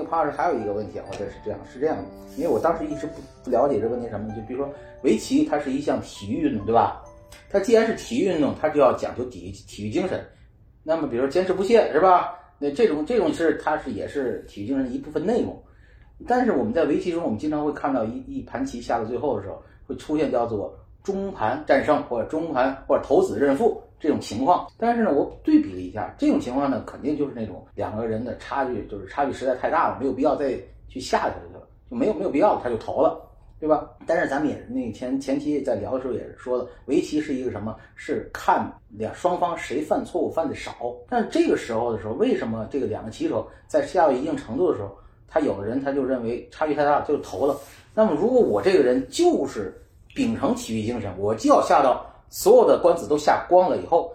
[0.00, 2.04] 那个庞老师还有一个问题啊，这是这样，是这样的，
[2.38, 4.72] 因为我当时一直不不了解这个问题什么，就比如说
[5.02, 7.02] 围棋，它是一项体育运动，对吧？
[7.50, 10.26] 它既然是体育运动，它就要讲究体育体育精神。
[10.82, 12.34] 那么，比如说坚持不懈，是吧？
[12.58, 15.62] 那这种这种是它是也是体育精神的一部分内容。
[16.26, 24.66] 但是我们在围棋中，我们经常会看到一一盘棋下到最后的时候，会出现叫做中盘战胜或者中盘或者投子认负这种情况。
[24.76, 30.58] 但是呢，我对比了一下，这种情况呢，肯定就是那种两个人的差距就是差距实在太大了，没有必要再
[30.88, 33.26] 去下去了，就没有没有必要了，他就投了。
[33.60, 33.90] 对吧？
[34.06, 37.76] 但是咱们也那前前期在聊的时候也是说了，围棋是一个什么？
[37.94, 40.72] 是看两双方谁犯错误犯的少。
[41.10, 44.96] 但这个时候的时候，为什么这个两个棋手在下到一定程度的时候，
[45.28, 47.54] 他有的人他就认为差距太大就投了。
[47.92, 49.78] 那么如果我这个人就是
[50.14, 54.10] 秉承体育精神，我就要下到所有的官子都下光了以后，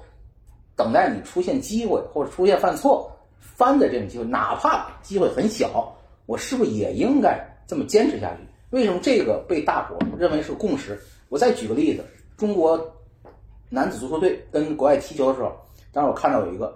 [0.75, 5.93] 等待你出现机会或者出现犯错翻的这种机会，哪怕机会很小，
[6.25, 8.47] 我是不是也应该这么坚持下去？
[8.71, 10.99] 为什么这个被大伙认为是共识？
[11.29, 12.03] 我再举个例子，
[12.37, 12.79] 中国
[13.69, 15.51] 男子足球队跟国外踢球的时候，
[15.91, 16.75] 当时我看到有一个，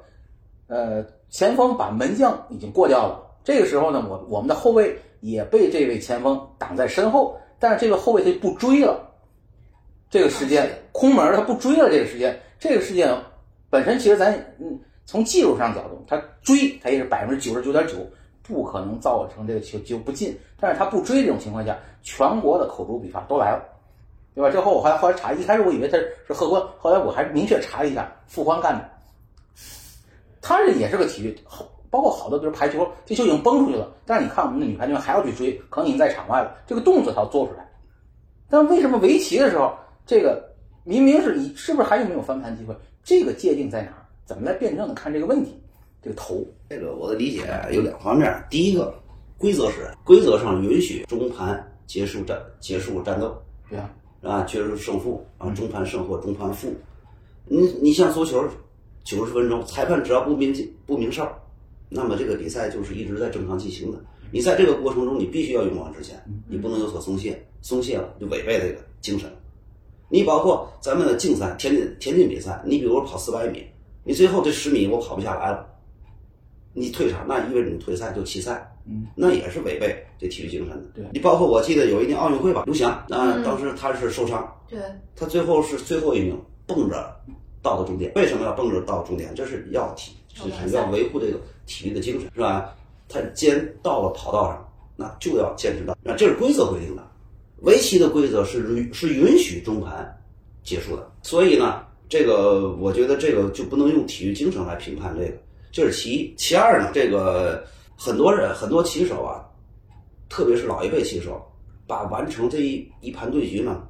[0.67, 3.21] 呃，前锋把门将已经过掉了。
[3.43, 9.08] 这个时候呢，我我们的后卫也被这位前锋挡在身后，但是这个后卫他就不追了。
[10.09, 11.89] 这个时间空门他不追了。
[11.89, 13.15] 这个时间，这个事件
[13.69, 17.95] 本身其实咱嗯从技术上角度，他追他也是百分之九十九点九。
[18.41, 23.63] 不可能造成这个球球不进，但是他不追这种情况下，全国的口诛笔伐都来了，
[24.33, 24.49] 对吧？
[24.49, 28.89] 之后我还后来查，一开始我以为他是贺官，后来我还明确查了一下，傅欢干的。
[30.41, 31.37] 他这也是个体育，
[31.91, 37.69] 包括好多比如排球，这球已经崩出去了，但是你看我们的女排队员还要去追，可能已经在场外了，这个动作他要做出来。
[38.49, 39.77] 但为什么围棋的时候，
[40.09, 40.43] 这个
[40.85, 42.75] 明明是你是不是还有没有翻盘机会？
[43.03, 44.09] 这个界定在哪儿？
[44.25, 45.53] 怎么来辩证的看这个问题？
[46.01, 48.43] 这个头，这个我的理解有两方面。
[48.49, 48.91] 第一个，
[49.37, 53.93] 规则是规则上允许中盘结束战结束战斗，对啊，
[54.23, 56.73] 啊，决出胜负啊，中盘胜或中盘负。
[57.45, 58.43] 你你像足球，
[59.03, 60.51] 九十分钟，裁判只要不鸣
[60.87, 61.31] 不鸣哨，
[61.87, 63.99] 那么这个比赛就是一直在正常进行的。
[64.31, 69.29] 你在这个过程中，你必须要勇往直前，你不能有所松懈，松懈了就违背这个精神。
[70.09, 73.65] 你包括咱们的竞赛，田径田径比赛，你比如我跑四百米，
[74.03, 75.65] 你最后这十米我跑不下来了。
[76.73, 80.83] 你退场，那意味着你退赛就弃赛，嗯，那也是违背这体育精神的。
[80.93, 84.79] 对，你包括我记得有一年奥运会吧，刘翔啊，当时他是受伤，对，
[85.15, 87.15] 他最后是最后一名，蹦着
[87.61, 88.11] 到了终点。
[88.15, 89.33] 为什么要蹦着到终点？
[89.35, 92.73] 这是要体，就是要维护这个体育的精神，是吧？
[93.09, 97.08] 他既然到了跑道上，那就要坚持到，那这是规则规定的。
[97.61, 100.17] 围棋的规则是允是允许中盘
[100.63, 105.33] 结束的，所以呢，这个我觉得这个就不能用体育精神来评判这个。
[105.71, 106.89] 这是其一，其二呢？
[106.91, 107.63] 这个
[107.95, 109.45] 很多人很多棋手啊，
[110.27, 111.39] 特别是老一辈棋手，
[111.85, 113.83] 把完成这一一盘对局呢，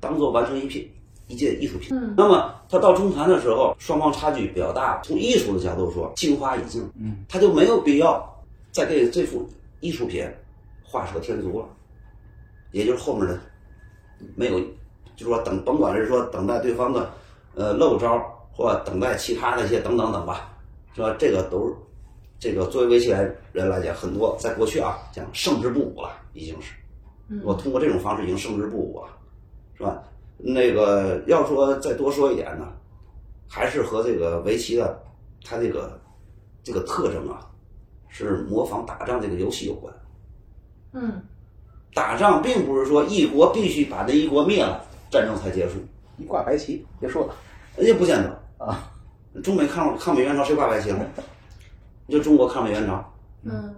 [0.00, 0.86] 当做完成一品
[1.26, 1.96] 一件艺术品。
[1.96, 2.12] 嗯。
[2.14, 5.00] 那么他到中盘的时候，双方差距比较大。
[5.02, 8.22] 从艺术的角度说，精华已尽，嗯，他就没有必要
[8.70, 9.48] 再给这幅
[9.80, 10.28] 艺术品
[10.82, 11.66] 画蛇添足了。
[12.72, 13.38] 也就是后面的
[14.34, 14.58] 没有，
[15.16, 17.10] 就是说等甭管是说等待对方的
[17.54, 18.18] 呃漏招，
[18.52, 20.54] 或等待其他的一些等等等吧。
[20.94, 21.14] 是吧？
[21.16, 21.74] 这个都是，
[22.40, 23.10] 这个作为围棋
[23.52, 26.74] 人来讲，很多在过去啊，讲胜之不武了，已经是。
[27.44, 29.08] 我通过这种方式已经胜之不武了，
[29.76, 30.02] 是吧？
[30.38, 32.72] 那个要说再多说一点呢，
[33.48, 35.00] 还是和这个围棋的
[35.44, 36.00] 它这个
[36.64, 37.48] 这个特征啊，
[38.08, 39.94] 是模仿打仗这个游戏有关。
[40.94, 41.22] 嗯。
[41.94, 45.74] 打仗并不是说一国必须把那一国灭了，战争才结束。
[46.18, 47.34] 一挂白旗结束了，
[47.78, 48.90] 也不见得啊。
[49.42, 51.06] 中美抗抗美援朝谁挂白旗了？
[52.08, 53.12] 就中国抗美援朝，
[53.42, 53.74] 嗯，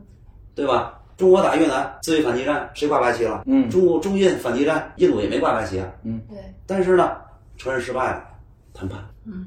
[0.55, 0.97] 对吧？
[1.17, 3.43] 中国打越南自卫反击战谁挂白旗了？
[3.47, 5.93] 嗯，中国中印反击战，印度也没挂白旗啊。
[6.03, 6.39] 嗯，对。
[6.67, 7.17] 但是呢，
[7.59, 8.25] 承认失败了，
[8.73, 9.47] 谈判，嗯，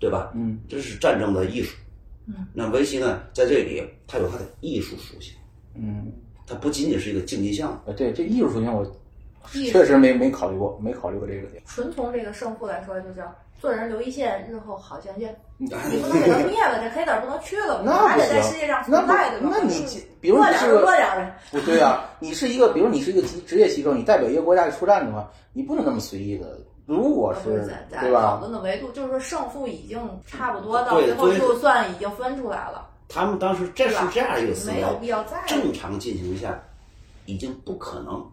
[0.00, 0.32] 对吧？
[0.34, 1.76] 嗯，这是战争的艺术。
[2.26, 5.32] 嗯，那围棋呢，在这里它有它的艺术属性。
[5.74, 6.10] 嗯，
[6.52, 7.78] 它不仅仅是一个竞技项目。
[7.86, 8.86] 呃，对，这艺术属性我
[9.50, 11.62] 确实没没考虑过，没考虑过这个点。
[11.66, 13.22] 纯从这个胜负来说，就叫
[13.60, 15.32] 做人留一线，日后好相见。
[15.58, 17.92] 嗯你不能给他灭了，这黑子不能去了吗？
[17.92, 19.48] 那不还得在行世界上存在，对吧？
[19.52, 19.86] 那你
[20.20, 21.38] 比如你是个弱点儿呗。
[21.52, 26.58] 不对啊，你是一个，比如你是一个职职业棋手，你代表一个国家去出战的话，你不能那么随意的。
[26.84, 27.64] 如果是
[28.00, 28.40] 对吧讨？
[28.40, 36.58] 论的维度，就是说胜负已经差不多，到最后就算已经分出来了，他们当时这是这样一个思维没，有必要再正常进行下，
[37.26, 38.24] 已经不可能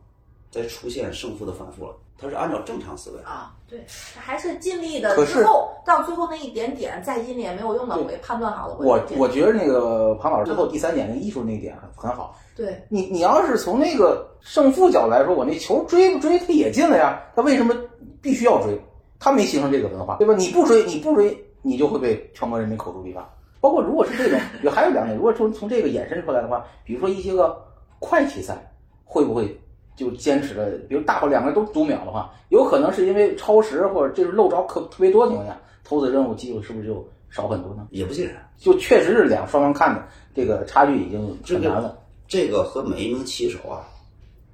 [0.51, 1.95] 再出现胜负的反复了。
[2.21, 3.19] 他是按照正常思维。
[3.23, 3.81] 啊，对，
[4.17, 12.35] 还是尽力的可，是之后到最后那一点点再尽力也没有用的，我也判断好了，我我觉得那个庞老师最后第三点那艺术那点很很好。
[12.55, 17.73] 对你你要是从那个胜负角度来说，我那球追不追他也进了呀，他为什么
[18.21, 18.77] 必须要追？
[19.17, 20.33] 他没形成这个文化，对吧？
[20.35, 23.29] 你不追，你不追，你就会被全国人民口诛笔伐。
[23.61, 27.61] 包括如果是这种，有还有两点，如果从从这个衍生出来的话，比如说一些个
[27.99, 28.73] 快棋赛，
[29.03, 29.59] 会不会
[29.95, 30.69] 就坚持了？
[30.87, 37.87] 比如大伙两个人都读秒的话，有可能是因为超时或者这是漏招可特别多的情况下，投子任务机会是不是就少很多呢？
[37.91, 41.97] 也不尽然，就确实是两双方看的这个差距已经很难了。
[42.27, 43.83] 这个和每一名棋手啊，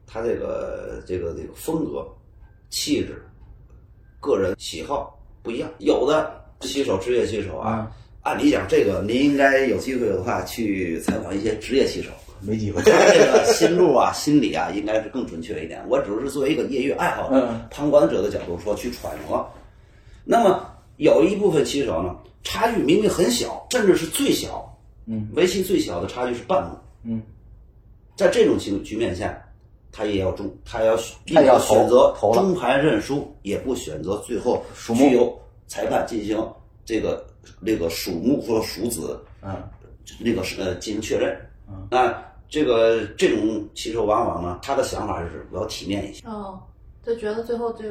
[0.08, 2.08] 他这个这个这个风格、
[2.70, 3.22] 气质、
[4.20, 5.70] 个人喜好不一样。
[5.80, 7.92] 有的棋手，职业棋手啊，
[8.26, 12.10] 按理讲，这个您应该有机会的话去采访一些职业棋手，
[12.42, 12.82] 没机会。
[12.82, 15.86] 他这个心路啊、心理啊，应该是更准确一点。
[15.88, 19.48] 我只是作为一个业余爱好者、嗯旁观者的角度说去揣摩。
[20.24, 24.76] 那么有一部分棋手呢，差距明明很小，甚至是最小，
[25.06, 26.76] 嗯，围棋最小的差距是半目。
[27.04, 27.22] 嗯，
[28.16, 29.40] 在这种情局面下，
[29.92, 30.98] 他也要中，他要
[31.32, 36.44] 他也要选择中盘认输，也不选择最后数目去由裁判进行
[36.84, 37.24] 这个
[37.60, 39.64] 那个属木或者数子嗯，
[40.20, 41.36] 那个是呃进行确认。
[41.68, 46.26] 嗯那这个这种棋手往往呢，他的想法是我要体面一些。
[46.28, 46.60] 哦，
[47.04, 47.84] 就觉得最后就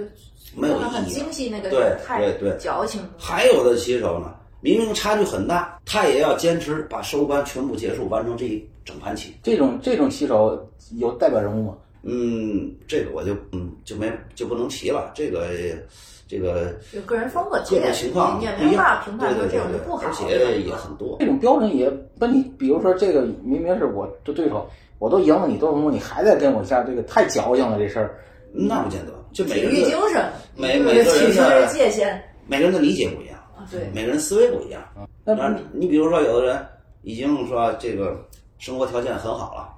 [0.54, 3.02] 没有很意义精细，那个对太对对矫情。
[3.18, 9.34] 还有的棋手呢，明明差距很大，他也要坚持把收官全部结束，完成这一整盘棋。
[9.42, 11.76] 这种这种棋手有代表人物吗？
[12.02, 15.10] 嗯，这个我就嗯就没就不能提了。
[15.14, 15.48] 这个
[16.26, 21.16] 这个有个人风格各种情况你也不一样没法评对对对判说这种就对，不好，而且也很多。
[21.20, 24.66] 这种标准也那你，比如说这个明明是我的对手，
[24.98, 28.18] 我都赢了你多少目，你还在跟我下，这个太矫情了，这事儿。
[28.56, 34.80] 那不见得，就每体个人的育精神，每个人的的界限每个人的理解不一样，啊，对，每个人思维不一样。
[35.24, 36.64] 那那你你比如说，有的人
[37.02, 38.16] 已经说这个
[38.58, 39.74] 生活条件很好了，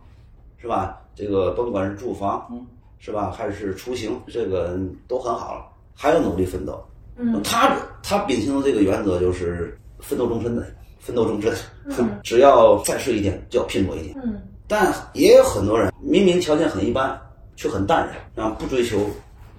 [0.58, 1.00] 是吧？
[1.14, 2.66] 这个甭管是住房，嗯，
[2.98, 4.78] 是吧，还是出行，这个
[5.08, 5.64] 都很好了，
[5.96, 6.80] 还要努力奋斗。
[7.16, 10.64] 嗯，他他秉承的这个原则就是奋斗终身的，
[11.00, 11.54] 奋斗终身，
[12.22, 14.14] 只要再睡一天就要拼搏一天。
[14.22, 17.18] 嗯，但也有很多人明明条件很一般，
[17.56, 18.98] 却很淡然，然后不追求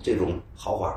[0.03, 0.93] 这种豪华，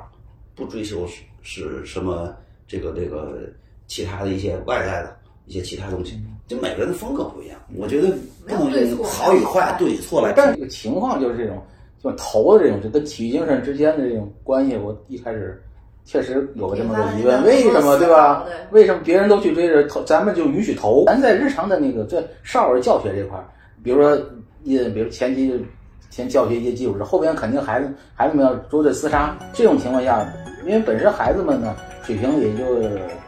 [0.54, 2.34] 不追求是是什么
[2.68, 3.38] 这个这个
[3.86, 5.16] 其他的一些外在的
[5.46, 7.58] 一些其他东西，就每个人的风格不一样。
[7.74, 8.14] 我觉得
[8.46, 10.42] 不能用好与坏、对与错来评。
[10.44, 11.56] 但这个情况就是这种，
[12.02, 15.62] 就投的这种，这跟体育精神之间的这种关系，我一开始
[16.04, 18.44] 确实有个这么个疑问，为什么对吧？
[18.70, 21.04] 为什么别人都去追着投，咱们就允许投？
[21.06, 23.44] 咱在日常的那个这少儿教学这块儿，
[23.84, 24.18] 比如说
[24.64, 25.64] 一，比如前期
[26.08, 30.26] 先教学一些基础，后边肯定孩子孩子们要捉对厮杀，这种情况下，
[30.64, 32.64] 因为本身孩子们呢水平也就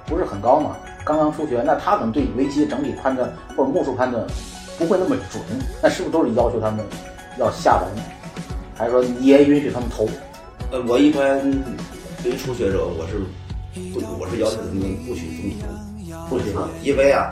[0.06, 4.26] 不是很高嘛，刚刚初学，那他可能对围棋整体判断或者目数判断
[4.78, 5.42] 不会那么准，
[5.82, 6.84] 那是不是都是要求他们
[7.38, 7.84] 要下完，
[8.74, 10.08] 还是说你也允许他们投？
[10.70, 11.40] 呃，我一般
[12.22, 13.18] 对于初学者，我是
[13.92, 17.30] 不，我是要求他们不许中途，不许投因为啊，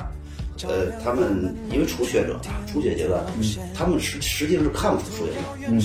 [0.69, 3.25] 呃，他们因为初学者啊，初学阶段，
[3.75, 5.41] 他们实实际上是看不出输赢的。
[5.69, 5.81] 嗯，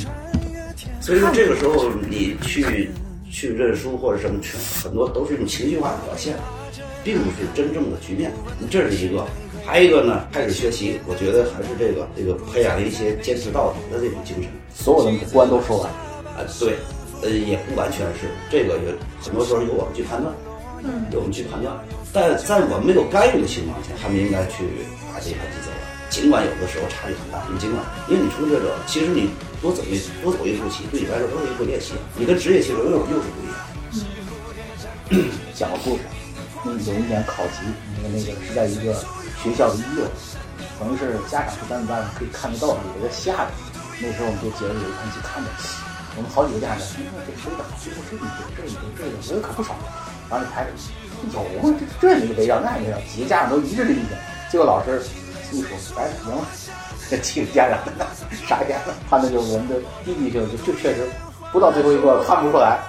[1.00, 2.90] 所以说这个时候你去
[3.32, 6.36] 去认输或者什么，全很多都是一种情绪化的表现，
[7.04, 8.32] 并不是真正的局面。
[8.70, 9.26] 这是一个，
[9.66, 14.50] 还有一个呢，开始学习，我觉得还是这个这个培养一些坚持到底的这种精神。
[14.74, 15.90] 所有的关都说完，
[16.38, 16.78] 啊，对，
[17.24, 20.32] 呃，也不完全是这个，也很多时候由我们去判断，
[20.84, 21.74] 嗯，由我们去判断。
[22.14, 24.64] 但在我们没有干预的情况下，他们应该去
[25.12, 25.82] 把这一盘棋走完。
[26.14, 29.32] 尽管有的时候差距很大，你尽管，因为你初学者，其实你
[29.62, 31.94] 多走一多走一步棋，对你来说都是一步练习。
[32.16, 33.58] 你跟职业棋手又又是不一样。
[35.56, 36.04] 讲个故事。
[36.64, 37.66] 那有一年考级，
[38.02, 38.94] 那个那个是在一个
[39.42, 40.08] 学校的医院，
[40.80, 43.52] 等于是家长是在班可以看得到，有个下着。
[44.02, 45.50] 那时候我们就觉得有一盘棋看着，
[46.18, 49.76] 我们好几个家长，你看这追的好，这不是你这你这这我可不少。
[50.28, 50.72] 然后就排着，
[51.32, 51.70] 有啊，
[52.02, 54.18] 这这你没让，那没让，几个家长都一致的意见。
[54.50, 55.00] 结果老师
[55.52, 56.42] 一说，哎，赢了，
[57.10, 57.78] 这几个家长
[58.48, 61.08] 傻眼了，判的就是我们的弟弟就就确实
[61.52, 62.80] 不到最后一个看不出来。